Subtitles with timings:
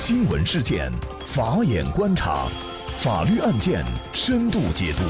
[0.00, 0.92] 新闻事件，
[1.26, 2.46] 法眼观察，
[2.98, 5.02] 法律案件深度解读，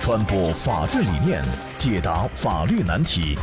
[0.00, 1.40] 传播法治理念，
[1.78, 3.38] 解答法律难题，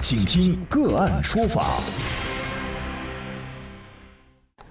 [0.00, 1.82] 请听个案说法。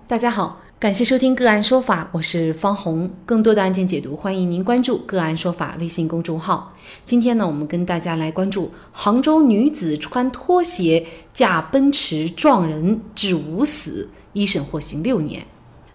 [0.08, 3.08] 大家好，感谢收听个案说法，我是方红。
[3.24, 6.74] 更多的案件解读，欢迎您关注个案说法微信公众号。
[7.06, 14.10] 今天呢，我们跟大家来关注杭州女子穿拖鞋驾奔驰撞人致无死。
[14.34, 15.46] 一审获刑六年，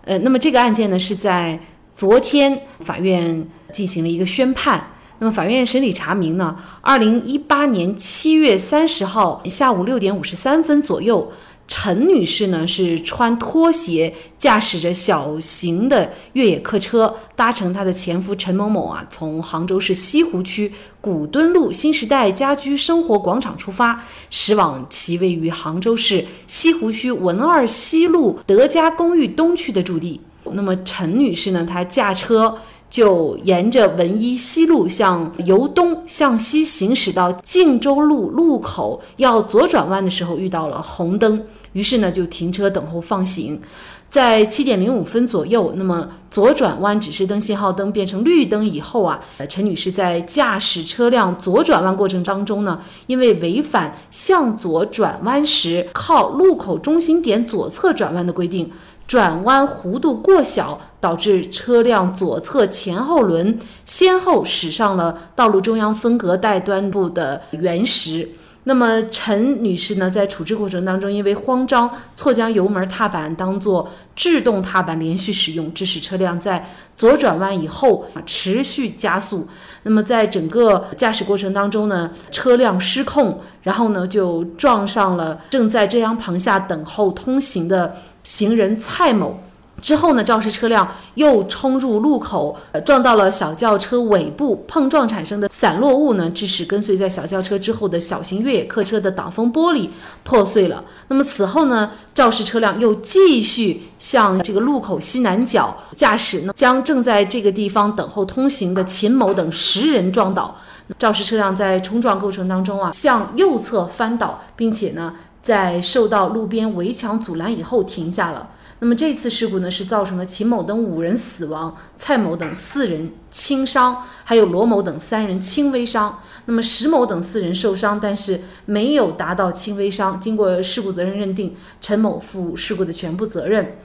[0.04, 1.58] 呃，那么这个案件呢是在
[1.94, 4.92] 昨天法院进行了一个宣判。
[5.18, 11.32] 那么法院审理查明呢，二零一八年七月三十号下午六点五十三分左右。
[11.68, 30.20] 陈女士呢是穿拖鞋驾驶着小型的越野客车，搭乘她的前夫陈某某啊，从杭州市西湖区古墩路新时代家居生活广场出发，驶往其位于杭州市西湖区文二西路德家公寓东区的驻地。
[30.52, 32.56] 那么陈女士呢，她驾车
[32.88, 41.42] 就沿着文一西路向由东向西行驶到靖州路路口，要左转弯的时候遇到了红灯。
[41.72, 43.60] 于是呢，就停车等候放行，
[44.08, 58.70] 在七点零五分左右，那么左转弯指示灯信号灯变成绿灯以后啊，陈女士在驾驶车辆左转弯过程当中呢，因为违反向左转弯时靠路口中心点左侧转弯的规定，
[59.06, 68.28] 转弯弧度过小，导致车辆左侧前后轮先后驶上了道路中央分隔带端部的原石。
[68.68, 79.46] 那么陈女士呢，在处置过程当中，因为慌张，错将油门踏板当做制动踏板连续使用，致使车辆在左转弯以后持续加速。
[79.84, 87.94] 那么在整个驾驶过程当中呢，车辆失控，然后呢就撞上了正在遮阳棚下等候通行的
[88.26, 89.38] 行人蔡某。
[89.82, 99.90] 之后呢，肇事车辆又冲入路口，呃，撞到了小轿车尾部，碰撞产生的散落物呢，致使跟随在小轿车之后的小型越野客车的挡风玻璃
[100.24, 100.82] 破碎了。
[101.08, 110.56] 那么此后呢，肇事车辆又继续向这个路口西南角驾驶呢，将正在这个地方等候通行的秦某等十人撞倒。
[110.98, 115.12] 肇事车辆在冲撞过程当中啊，向右侧翻倒，并且呢，
[115.46, 118.50] 在受到路边围墙阻拦以后停下了。
[118.80, 126.18] 那么这次事故呢，是造成了秦某等五人死亡，蔡某等四人轻伤，还有罗某等三人轻微伤。
[126.46, 130.20] 那么石某等四人受伤，但是没有达到轻微伤。
[130.20, 133.76] 经过事故责任认定，陈某负事故的全部责任。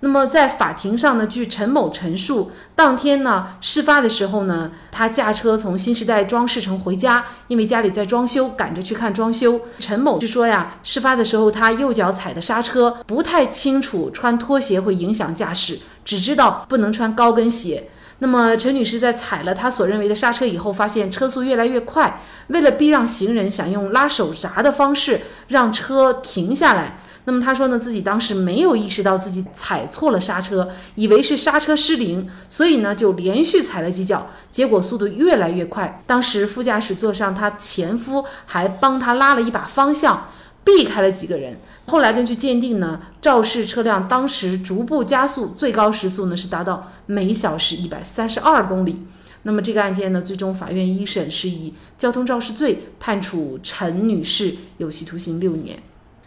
[0.00, 9.60] 那么在法庭上呢，据陈某陈述，当天呢，事发的时候呢，他驾车从新时代装饰城回家，因为家里在装修，赶着去看装修。
[9.80, 17.90] 陈某就说呀，事发的时候他右脚踩的刹车，不太清楚穿拖鞋会影响驾驶，只知道不能穿高跟鞋。
[18.20, 26.98] 那么陈女士在踩了她所认为的刹车以后，发现车速越来越快，为了避让行人，想用拉手闸的方式让车停下来。
[27.28, 36.02] 那么他说呢，自己当时没有意识到自己踩错了刹车，以为是刹车失灵，所以呢就连续踩了几脚，结果速度越来越快。
[36.06, 40.28] 当时副驾驶座上，他前夫还帮他拉了一把方向，
[40.64, 41.60] 避开了几个人。
[41.88, 49.02] 后来根据鉴定呢，肇事车辆当时逐步加速，最高时速呢是达到每小时一百三十二公里。
[49.42, 55.78] 那么这个案件呢，最终法院一审是以交通肇事罪判处陈女士有期徒刑六年。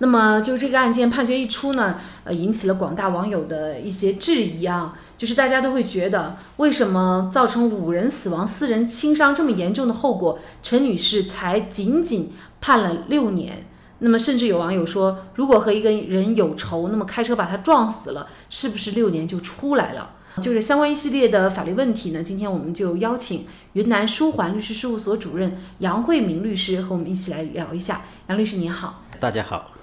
[0.02, 13.68] 那么，就这个案件判决一出呢，呃，引起了广大网友的一些质疑啊，就是大家都会觉得，为什么造成五人死亡、四人轻伤这么严重的后果，陈女士才仅仅判了六年？
[14.00, 20.16] 那么，甚至有网友说，如果和一个人有仇，那么开车把他撞死了，是不是六年就出来了？
[20.42, 28.02] 就是相关一系列的法律问题呢，今天我们就邀请云南舒缓律师事务所主任杨慧明律师和我们一起来聊一下。
[28.30, 29.81] 杨律师您好，大家好。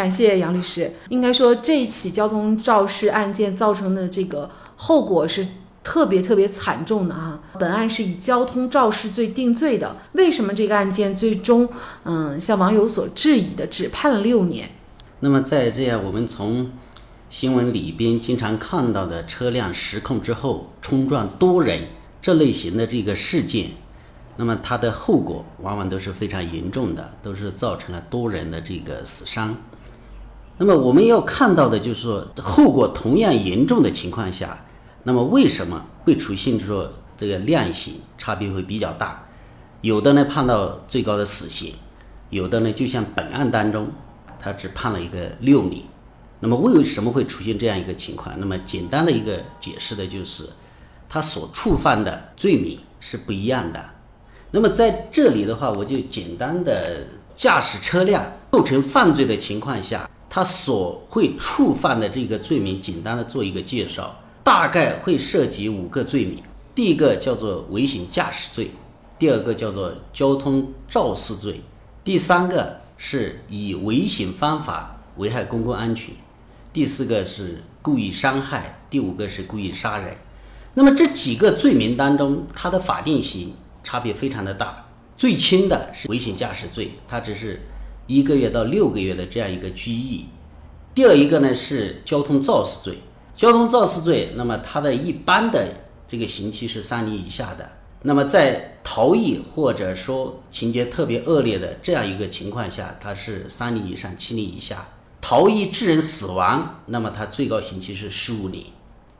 [0.00, 0.90] 感谢杨律师。
[1.10, 5.46] 应该说，这起交通肇事案件造成的这个后果是
[5.84, 7.38] 特别特别惨重的啊！
[7.58, 9.94] 本案是以交通肇事罪定罪的。
[10.12, 11.68] 为什么这个案件最终，
[12.04, 14.70] 嗯，像网友所质疑的，只判了六年？
[15.20, 16.70] 那么，在这样我们从
[17.28, 21.88] 新闻里边经常看到的车辆失控之后冲撞多人
[22.22, 23.72] 这类型的这个事件，
[24.36, 29.54] 那么它的后果往往都是非常严重的，都是造成了多人的这个死伤。
[30.62, 34.66] 那么我们要看到的就是说，后果同样严重的情况下，
[35.04, 39.26] 那么为什么会出现说这个量刑差别会比较大？
[39.80, 41.72] 有的呢判到最高的死刑，
[42.28, 43.90] 有的呢就像本案当中，
[44.38, 45.82] 他只判了一个六年。
[46.40, 48.38] 那么为什么会出现这样一个情况？
[48.38, 50.44] 那么简单的一个解释的就是，
[51.08, 53.82] 他所触犯的罪名是不一样的。
[54.50, 64.16] 那么在这里的话，我就简单的驾驶车辆构成犯罪的情况下，他所会触犯的这个罪名，简单的做一个介绍。
[64.42, 66.42] 大概会涉及五个罪名，
[66.74, 68.70] 第一个叫做危险驾驶罪，
[69.18, 71.60] 第二个叫做交通肇事罪，
[72.02, 76.14] 第三个是以危险方法危害公共安全，
[76.72, 80.16] 第四个是故意伤害，第五个是故意杀人。
[80.74, 83.54] 那么这几个罪名当中，它的法定刑
[83.84, 84.86] 差别非常的大，
[85.16, 87.60] 最轻的是危险驾驶罪，它只是
[88.10, 90.26] 一个月到六个月的这样一个拘役。
[90.92, 92.98] 第二一个呢是交通肇事罪。
[93.36, 95.72] 交通肇事罪，那么它的一般的
[96.08, 97.70] 这个刑期是三年以下的。
[98.02, 104.84] 那么在逃逸或者说情节特别恶劣的这样一个情况下，它是三年以上七年以下。
[105.20, 108.64] 逃逸致人死亡，那么它最高刑期是十五年。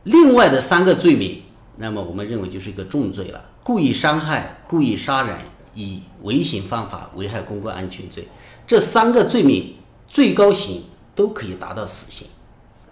[0.03, 1.41] 另外的三个罪名，
[1.77, 5.37] 那么我们认为就是一个重罪了：故意伤害、故意杀人、
[5.73, 8.27] 以危险方法危害公共安全罪。
[8.67, 9.73] 这三个罪名
[10.07, 10.83] 最高刑
[11.13, 12.27] 都可以达到死刑。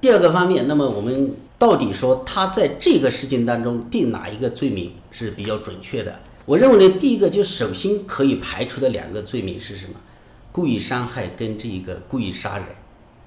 [0.02, 6.20] 第二个方面，那么我们到底说他在这个事件当中定哪一个罪名是比较准确的？
[6.46, 9.94] 我认为呢，第一个就首先可以排除的两个罪名是什么？
[10.52, 12.66] 故意伤害跟这一个故意杀人。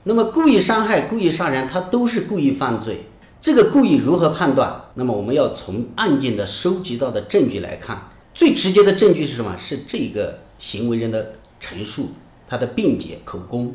[0.05, 3.05] 那么故意伤害、故意杀人，它都是故意犯罪。
[3.41, 4.83] 这个故意如何判断？
[4.95, 9.57] 那么我们要从案件的收集到的证据来看，最直接的证据是什么？
[9.57, 12.11] 是这个行为人的陈述，
[12.49, 13.75] 他的辩解口供。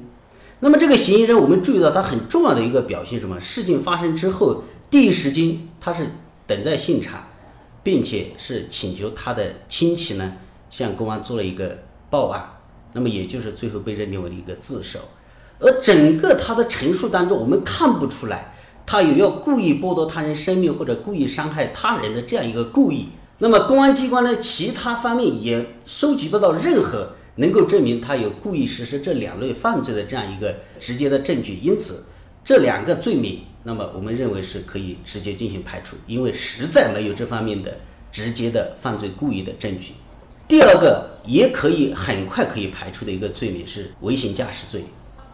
[0.60, 3.40] 那么这个嫌疑人，我们注意到他很重要的一个表现，什么？
[3.40, 6.08] 事情发生之后，第一时间他是
[6.48, 7.28] 等在现场，
[7.84, 10.34] 并且是请求他的亲戚呢
[10.72, 12.58] 向公安做了一个报案，
[12.94, 15.00] 那么也就是最后被认定为了一个自首。
[15.60, 18.56] 而整个他的陈述当中，我们看不出来
[18.88, 23.10] 他有要故意剥夺他人生命或者故意伤害他人的这样一个故意。
[23.40, 27.14] 那么公安机关呢，其他方面也收集不到任何。
[27.40, 32.06] 能够证明他有故意实施这两类犯罪的这样一个直接的证据，因此
[32.44, 37.78] 这两个罪名，那么我们认为是可以直接进行排除，因为实在没有这方面的
[38.12, 39.94] 直接的犯罪故意的证据。
[40.48, 44.86] 第二个也可以很快可以排除的一个罪名是危险驾驶罪，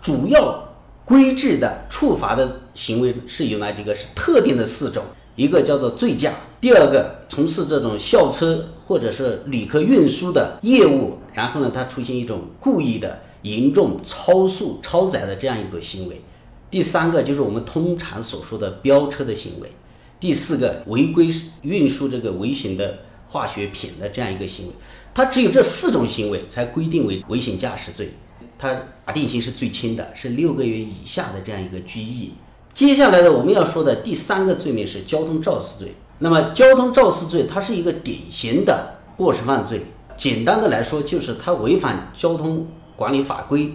[0.01, 3.95] 主要规制的处罚的行为是有哪几个？
[3.95, 5.05] 是特定的四种，
[5.35, 11.17] 一个叫做醉驾，第二个从事这种校车或者是旅客运输的业务。
[11.33, 16.21] 然后呢，他出现一种故意的严重超速、超载的这样一个行为。
[16.69, 19.71] 第三个就是我们通常所说的飙车的行为。
[20.19, 21.29] 第四个，违规
[21.63, 24.73] 运输这个危险的化学品的这样一个行为。
[25.13, 28.13] 它只有这四种行为才规定为危险驾驶罪，
[28.57, 28.73] 它
[29.05, 32.33] 法定刑是最轻的，是六个月以下的这样一个拘役。
[32.73, 35.95] 接下来的我们要说的第三个罪名是交通肇事罪。
[36.19, 39.85] 那么交通肇事罪它是一个典型的过失犯罪。
[40.15, 43.73] 简单的来说，就是他违反交通管理法规，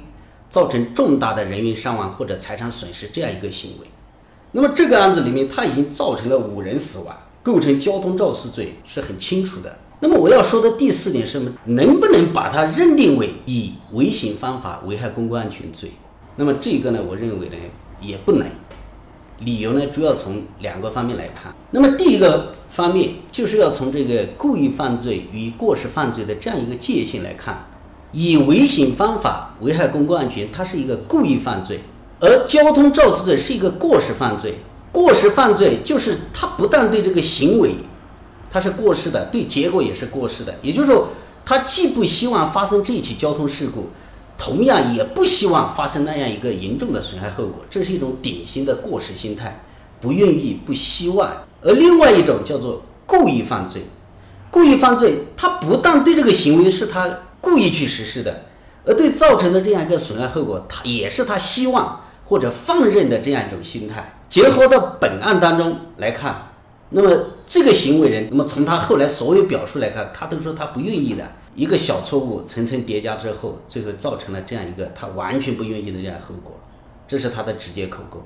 [0.48, 3.86] 造成重大的人员伤亡或者财产损失这样一个行为。
[4.52, 9.78] 那么这个案子里面，他已经造成了五人死亡，构成交通肇事罪是很清楚的。
[10.00, 11.52] 那么我要说的第四点是什么？
[11.64, 15.90] 能不能把它认定为以危险方法危害公共安全罪？
[16.36, 17.56] 那么这个呢，我认为呢
[18.00, 18.48] 也不能。
[19.40, 21.54] 理由呢，主要从两个方面来看。
[21.70, 27.66] 那么第一个方面，就是要从这个故意犯罪与过失犯罪的这样一个界限来看。
[28.12, 31.76] 以危险方法危害公共安全，它是一个故意犯罪；
[32.20, 34.54] 而交通肇事罪是一个过失犯罪。
[34.90, 37.74] 过失犯罪就是他不但对这个行为
[38.50, 40.54] 它是过失的，对结果也是过失的。
[40.62, 41.08] 也就是说，
[41.44, 43.88] 他既不希望发生这起交通事故。
[44.38, 49.62] 同样也不希望发生那样一个严重的损害后果，这是一种典型的过失心态，
[50.00, 51.28] 不愿意、不希望。
[51.60, 53.82] 而另外一种叫做故意犯罪，
[54.50, 58.44] 故意犯罪，他不但对这个行为是他故意去实施的，
[58.86, 64.20] 而对造成的这样一个损害后果，他也是他希望或者放任的这样一种心态。
[64.28, 66.52] 结合到本案当中来看，
[66.90, 67.10] 那么
[67.48, 71.24] 这个行为人，那么从他后来所有表述来看，他都说他不愿意的。
[71.54, 76.60] 一个小错误层层叠加之后，最后造成了这样一个他完全不愿意的这样后果，
[77.08, 78.20] 这是他的直接口供。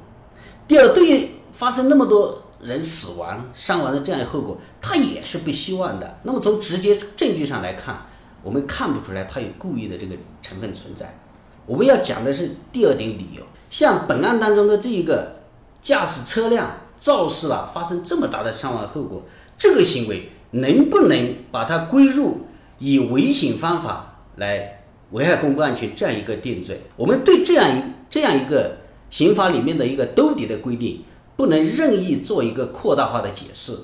[0.66, 6.18] 第二，对于发生那么多人死亡、伤亡的这样一个后果，他也是不希望的。
[6.24, 8.04] 那么从直接证据上来看，
[8.42, 11.18] 我们看不出来他有故意的这个成分存在。
[11.64, 15.36] 我们要讲的是第二点理由，像本案当中的这一个
[15.80, 16.70] 驾驶车辆
[17.02, 19.24] 肇事了，发生这么大的伤亡后果，
[19.58, 22.42] 这个行为能不能把它归入？
[22.78, 28.78] 以危险方法来危害公共安全这样一个定罪，我们对这样一这样一个
[29.10, 31.04] 刑法里面的一个兜底的规定，
[31.36, 33.76] 不能任意做一个扩大化的解释。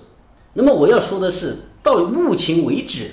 [0.54, 3.10] 那么我要说的是，到目前为止，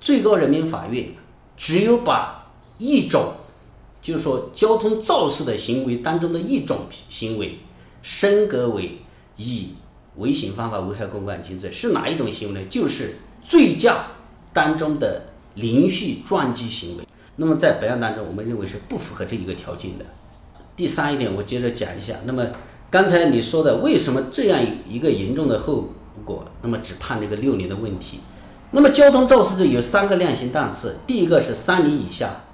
[0.00, 1.10] 最高人民法院
[1.56, 3.32] 只有把一种，
[4.00, 6.78] 就是说交通肇事的行为当中的一种
[7.10, 7.58] 行为，
[8.00, 8.98] 升格为
[9.38, 9.70] 以
[10.16, 12.66] 危险方法危害公共安全罪，是哪一种行为呢？
[12.68, 14.08] 就是醉驾
[14.52, 15.22] 当中的
[15.54, 17.04] 连续撞击行为。
[17.36, 20.04] 那么在本案当中，我们认为是不符合这一个条件的。
[20.76, 22.14] 第三一点，我接着讲一下。
[22.24, 22.46] 那么
[22.90, 25.88] 刚才你说的，为什么这样一个严重的后
[26.24, 28.20] 果，那么只判这个六年的问题？
[28.72, 32.44] 那么交通肇事罪有三个量刑档次，第一个是三年以下，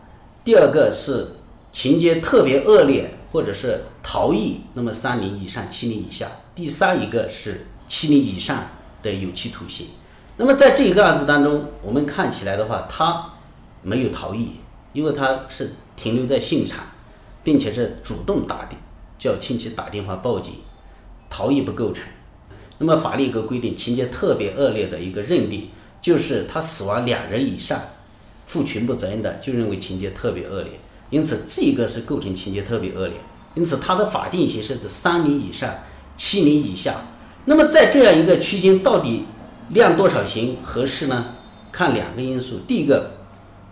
[0.45, 1.29] 第二个是
[1.73, 8.65] 情节特别恶劣或者是逃逸，那么三年以上七年以下，第三一个是七年以上
[9.03, 9.89] 的有期徒刑。
[10.37, 13.33] 那么在这一个案子当中，我们看起来的话，他
[13.83, 14.57] 没有逃逸。
[14.93, 16.85] 因为他是停留在现场，
[17.43, 18.77] 并且是主动打的，
[19.19, 20.55] 叫亲戚打电话报警，
[21.29, 22.05] 逃逸不构成。
[22.79, 25.71] 那么法律一个规定，情节特别恶劣的一个认定，
[26.01, 27.81] 就是他死亡两人以上，
[28.47, 30.79] 负全部责任的，就认为情节特别恶劣。
[31.11, 33.17] 因此，这个是构成情节特别恶劣。
[33.57, 35.75] 因此，它的法定刑是指三年以上，
[36.17, 36.95] 七年以下。
[37.45, 39.25] 那么在这样一个区间，到底
[39.71, 41.35] 量多少刑合适呢？
[41.71, 43.11] 看两个因素，第一个。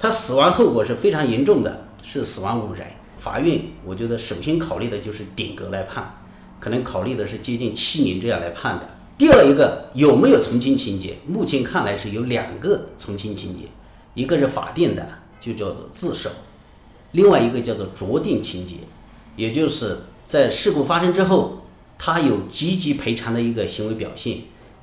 [0.00, 2.84] 他死亡后果是非常严重的，是死亡五人。
[3.18, 6.18] 法院我觉得首先考虑的就是顶格来判，
[6.58, 8.88] 可能考虑的是接近七年这样来判的。
[9.16, 11.18] 第二一个有没有从轻情节？
[11.24, 13.68] 目前看来是有两个从轻情节，
[14.14, 15.08] 一个是法定的，
[15.40, 16.30] 就叫做自首；
[17.12, 18.78] 另外一个叫做酌定情节，
[19.36, 21.61] 也就是在事故发生之后，
[22.04, 24.38] 他有积极赔偿的一个行为表现。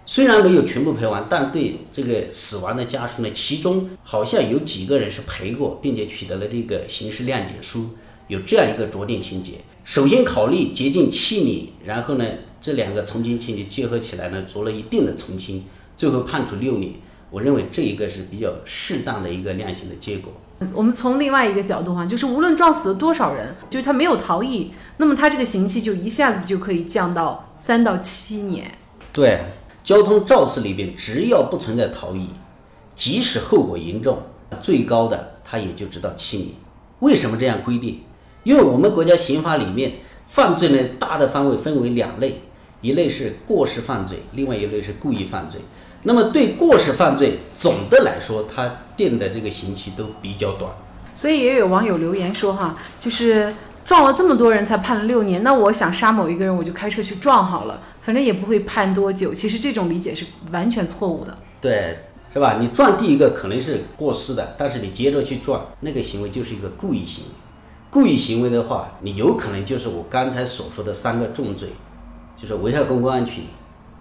[0.06, 7.90] 虽然没有全部赔完，但对这个死亡的家属呢，其中好像有几个人是赔过，并且取得了这个刑事谅解书，
[8.30, 9.56] 有这样一个酌定情节。
[9.84, 12.26] 首先考虑接近七年，然后呢，
[12.62, 15.66] 这两个从轻情节结合起来呢，做了一定的从轻，
[15.98, 16.94] 最后判处六年。
[17.32, 20.32] 我认为这一个是比较适当的一个量刑的结果。
[20.74, 28.72] 我们从另外一个角度哈，就是无论撞死了多少人，就是他没有逃逸，那么他这个刑期就一下子就可以降到三到七年。
[29.12, 29.40] 对。
[29.82, 32.30] 交通肇事里边，只要不存在逃逸，
[32.94, 34.20] 即使后果严重，
[34.62, 36.50] 最高的他也就知道七年。
[37.00, 38.02] 为什么这样规定？
[38.44, 39.94] 因为我们国家刑法里面
[40.28, 42.42] 犯罪呢，大的范围分为两类，
[42.82, 45.60] 一类是过失犯罪，另外一类是故意犯罪。
[46.04, 48.72] 那么对过失犯罪，总的来说，它
[49.08, 50.72] 定的这个刑期都比较短。
[51.14, 53.54] 所以也有网友留言说，哈，就是。
[53.86, 59.34] 撞了这么多人才判了六年，那我想杀某一个人，我就开车去撞好了，反正也不会判多久。
[59.34, 61.36] 其实这种理解是完全错误的。
[61.60, 61.98] 对，
[62.32, 62.58] 是吧？
[62.60, 67.32] 你撞第一个可能是过失的，但是你接着去撞，那个行为就是一个故意行为。
[67.90, 71.70] 故意行为的话，你有可能就是我刚才所说的三个重罪，
[72.36, 73.44] 就是危害公共安全、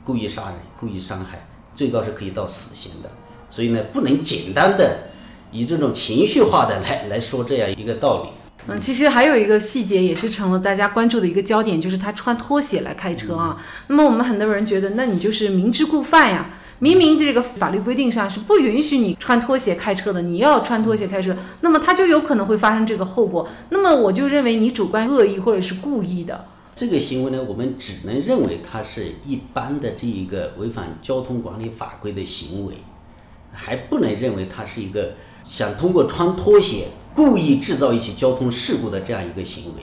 [0.04, 3.08] 故意杀人、故意伤害，最高是可以到死刑的。
[3.50, 5.10] 所以呢，不能简单的
[5.50, 8.28] 以这种情绪化的来来说这样一个道理。
[8.66, 13.56] 嗯，其实还有一个细节也是成了大家关注的一个焦点，就是他穿拖鞋来开车啊。
[13.86, 16.50] 那么我们很多人觉得，那你就是明知故犯呀。
[16.80, 23.48] 明明这个法律规定上是不允许你穿拖鞋开车的，你要穿拖鞋开车，那么他就有可能会发生这个后果。
[23.70, 26.44] 那么我就认为你主观恶意或者是故意的
[26.76, 32.74] 这个行为呢，我们只能认为它是一般的这一个违反交通管理法规的行为，
[33.58, 36.86] 还不能认为他是一个想通过穿拖鞋。
[37.14, 39.82] 故意制造一起交通事故的这样一个行为，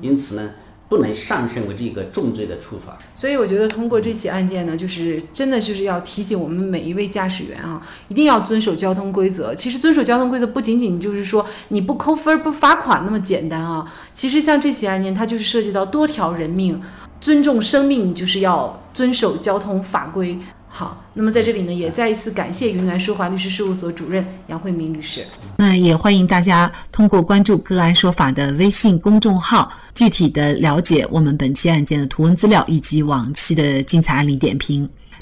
[0.00, 0.50] 因此呢，
[0.88, 2.96] 不能上升为这个重罪的处罚。
[3.14, 9.54] 所以我觉得通过这起案件呢，就是真的就是要提醒我们每一位驾驶员啊，一定要遵守交通规则。
[9.54, 13.92] 其实遵守交通规则不仅仅就是说你不扣分不罚款那么简单啊。
[14.14, 16.80] 其实像这起案件，它就是涉及到多条人命，
[17.20, 20.38] 尊重生命就是要遵守交通法规。
[20.72, 25.22] 好，那么在这里呢，也再一次感谢云南舒华律师事务所主任杨慧明律师。
[25.56, 34.88] 那也欢迎大家通过关注“个案说法”的微信公众号，具体的了解我们本期案件的图文资料以及往期的精彩案例点评。